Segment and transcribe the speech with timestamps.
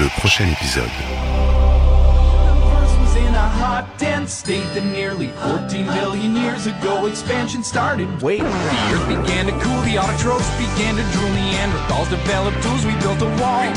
[0.00, 0.88] Le prochain épisode.
[3.18, 8.08] in a hot, dense state that nearly 14 billion years ago expansion started.
[8.22, 12.94] Wait, the earth began to cool, the autotrophs began to drool, Neanderthals developed tools, we
[13.02, 13.74] built a wall.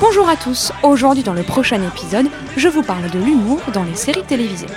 [0.00, 3.94] Bonjour à tous, aujourd'hui dans le prochain épisode, je vous parle de l'humour dans les
[3.94, 4.68] séries télévisées.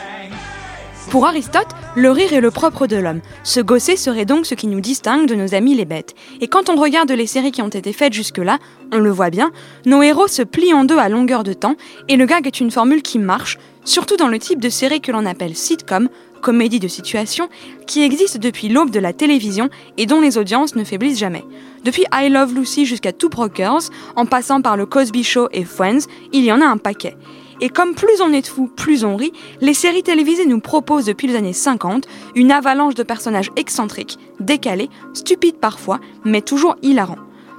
[1.09, 3.21] Pour Aristote, le rire est le propre de l'homme.
[3.43, 6.13] Se gosser serait donc ce qui nous distingue de nos amis les bêtes.
[6.39, 8.59] Et quand on regarde les séries qui ont été faites jusque-là,
[8.91, 9.49] on le voit bien,
[9.87, 11.75] nos héros se plient en deux à longueur de temps,
[12.09, 15.11] et le gag est une formule qui marche, surtout dans le type de série que
[15.11, 16.09] l'on appelle sitcom,
[16.43, 17.49] comédie de situation,
[17.87, 21.43] qui existe depuis l'aube de la télévision et dont les audiences ne faiblissent jamais.
[21.83, 26.05] Depuis I Love Lucy jusqu'à Two Brokers, en passant par le Cosby Show et Friends,
[26.33, 27.17] il y en a un paquet.
[27.61, 31.05] Et comme plus on est de fous, plus on rit, les séries télévisées nous proposent
[31.05, 37.17] depuis les années 50 une avalanche de personnages excentriques, décalés, stupides parfois, mais toujours hilarants.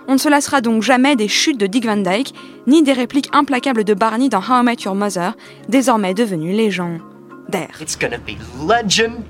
[0.09, 2.35] On ne se lassera donc jamais des chutes de Dick Van Dyke,
[2.67, 5.35] ni des répliques implacables de Barney dans How I Met Your Mother,
[5.69, 7.79] désormais devenues légendaires.
[7.81, 9.23] It's gonna be legend.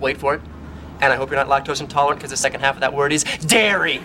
[0.00, 0.40] Wait for it.
[1.00, 3.24] And I hope you're not lactose intolerant because the second half of that word is
[3.44, 4.00] dairy.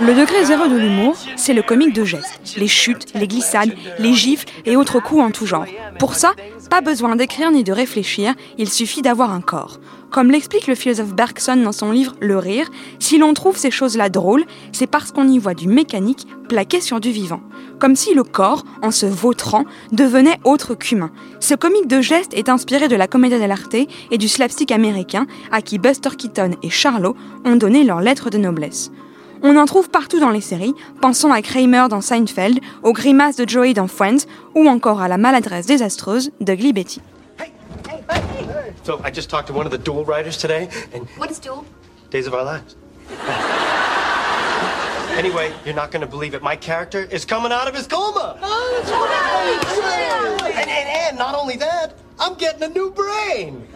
[0.00, 2.40] Le degré zéro de l'humour, c'est le comique de geste.
[2.56, 5.66] Les chutes, les glissades, les gifles et autres coups en tout genre.
[5.98, 6.32] Pour ça,
[6.70, 9.78] pas besoin d'écrire ni de réfléchir, il suffit d'avoir un corps.
[10.10, 14.08] Comme l'explique le philosophe Bergson dans son livre Le rire, si l'on trouve ces choses-là
[14.08, 17.40] drôles, c'est parce qu'on y voit du mécanique plaqué sur du vivant.
[17.78, 21.10] Comme si le corps, en se vautrant, devenait autre qu'humain.
[21.38, 23.76] Ce comique de geste est inspiré de la comédie dell'arte
[24.10, 28.38] et du slapstick américain, à qui Buster Keaton et Charlot ont donné leur lettre de
[28.38, 28.69] noblesse.
[29.42, 33.48] On en trouve partout dans les séries, pensons à Kramer dans Seinfeld, aux grimaces de
[33.48, 37.00] Joey dans Friends, ou encore à la maladresse désastreuse de Glee Betty.
[38.84, 41.64] So I just talked to one of the dual writers today, and What is dual?
[42.10, 42.76] Days of Our Lives.
[45.16, 46.42] anyway, you're not gonna believe it.
[46.42, 48.38] My character is coming out of his coma.
[48.42, 48.90] Oh, that's
[49.80, 50.54] right.
[50.56, 53.66] And, and, and not only that, I'm getting a new brain.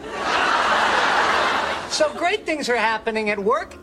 [1.90, 3.76] So great things are happening at work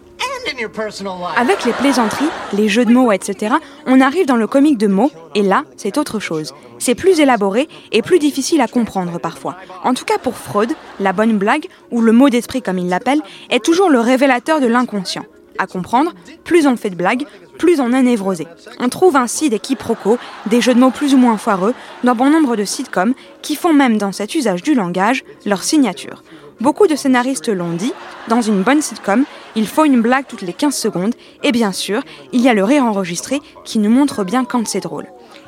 [1.38, 5.12] Avec les plaisanteries, les jeux de mots, etc., on arrive dans le comique de mots,
[5.36, 6.54] et là, c'est autre chose.
[6.80, 9.56] C'est plus élaboré et plus difficile à comprendre parfois.
[9.84, 13.22] En tout cas pour Freud, la bonne blague, ou le mot d'esprit comme il l'appelle,
[13.50, 15.26] est toujours le révélateur de l'inconscient.
[15.58, 16.14] À comprendre,
[16.44, 17.26] plus on fait de blagues,
[17.60, 18.48] plus on est névrosé.
[18.80, 21.74] On trouve ainsi des quiproquos, des jeux de mots plus ou moins foireux,
[22.04, 26.24] dans bon nombre de sitcoms qui font même dans cet usage du langage leur signature.
[26.60, 27.94] Beaucoup de scénaristes l'ont dit,
[28.28, 29.26] dans une bonne sitcom,
[29.56, 32.02] il faut une blague toutes les 15 secondes, et bien sûr,
[32.32, 35.08] il y a le rire enregistré qui nous montre bien quand c'est drôle.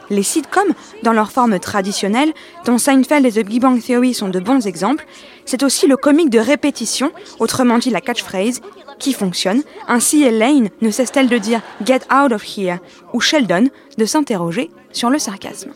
[0.10, 2.34] Les sitcoms, dans leur forme traditionnelle,
[2.66, 5.06] dont Seinfeld et The Big Bang Theory sont de bons exemples,
[5.46, 8.62] c'est aussi le comique de répétition, autrement dit la catchphrase,
[9.00, 9.64] qui fonctionne.
[9.88, 12.78] Ainsi Elaine ne cesse-t-elle de dire Get out of here,
[13.14, 15.72] ou Sheldon de s'interroger sur le sarcasme.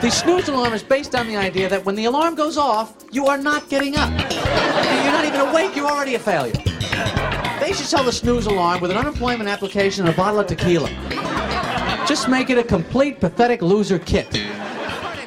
[0.00, 3.26] The snooze alarm is based on the idea that when the alarm goes off, you
[3.26, 4.10] are not getting up.
[7.60, 10.88] They should sell the snooze alarm with an unemployment application and a bottle of tequila.
[12.06, 14.26] Just make it a complete pathetic loser kit.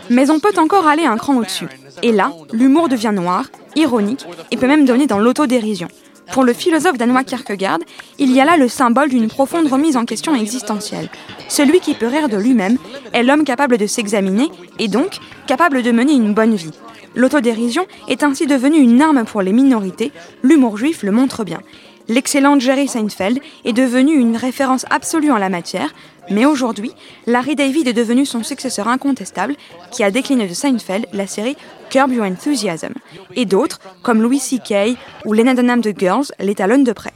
[0.10, 1.68] Mais on peut encore aller un cran au-dessus.
[2.02, 3.46] Et là, l'humour devient noir,
[3.76, 5.88] ironique et peut même donner dans l'autodérision.
[6.32, 7.80] Pour le philosophe danois Kierkegaard,
[8.18, 11.10] il y a là le symbole d'une profonde remise en question existentielle.
[11.48, 12.78] Celui qui peut rire de lui-même
[13.14, 16.72] est l'homme capable de s'examiner et donc capable de mener une bonne vie.
[17.16, 20.12] L'autodérision est ainsi devenue une arme pour les minorités,
[20.44, 21.62] l'humour juif le montre bien.
[22.08, 25.94] L'excellente Jerry Seinfeld est devenue une référence absolue en la matière,
[26.32, 26.92] mais aujourd'hui,
[27.28, 29.56] Larry David est devenu son successeur incontestable,
[29.92, 31.56] qui a décliné de Seinfeld la série
[31.92, 32.94] Curb Your Enthusiasm,
[33.36, 34.98] et d'autres, comme Louis C.K.
[35.26, 37.14] ou Lena de Girls, l'étalonnent de près.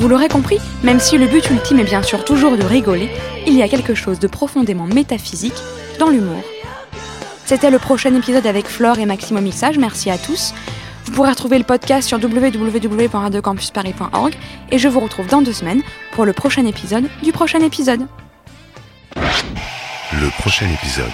[0.00, 3.10] Vous l'aurez compris, même si le but ultime est bien sûr toujours de rigoler,
[3.46, 5.52] il y a quelque chose de profondément métaphysique
[5.98, 6.42] dans l'humour.
[7.44, 10.54] C'était le prochain épisode avec Flore et Maxime au mixage, merci à tous.
[11.04, 14.34] Vous pourrez retrouver le podcast sur www.radiocampusparis.org
[14.70, 15.82] et je vous retrouve dans deux semaines
[16.12, 18.06] pour le prochain épisode du prochain épisode.
[19.16, 21.10] Le prochain épisode.